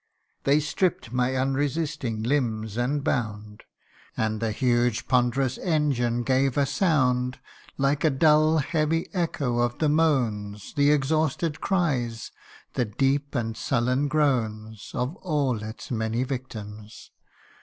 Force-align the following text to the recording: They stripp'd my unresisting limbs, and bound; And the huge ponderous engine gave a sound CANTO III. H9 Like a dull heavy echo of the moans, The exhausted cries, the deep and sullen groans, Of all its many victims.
They 0.45 0.59
stripp'd 0.59 1.13
my 1.13 1.35
unresisting 1.35 2.23
limbs, 2.23 2.75
and 2.75 3.03
bound; 3.03 3.65
And 4.17 4.39
the 4.39 4.51
huge 4.51 5.07
ponderous 5.07 5.59
engine 5.59 6.23
gave 6.23 6.57
a 6.57 6.65
sound 6.65 7.33
CANTO 7.33 7.47
III. 7.47 7.73
H9 7.73 7.73
Like 7.83 8.03
a 8.05 8.09
dull 8.09 8.57
heavy 8.57 9.09
echo 9.13 9.59
of 9.59 9.77
the 9.77 9.89
moans, 9.89 10.73
The 10.73 10.89
exhausted 10.91 11.61
cries, 11.61 12.31
the 12.73 12.85
deep 12.85 13.35
and 13.35 13.55
sullen 13.55 14.07
groans, 14.07 14.89
Of 14.95 15.15
all 15.17 15.61
its 15.61 15.91
many 15.91 16.23
victims. 16.23 17.11